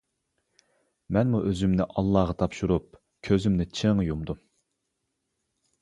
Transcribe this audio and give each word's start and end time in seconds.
مەنمۇ 1.17 1.41
ئۆزۈمنى 1.51 1.87
ئاللاغا 1.91 2.35
تاپشۇرۇپ 2.41 2.99
كۆزۈمنى 3.31 3.71
چىڭ 3.81 4.05
يۇمدۇم. 4.11 4.45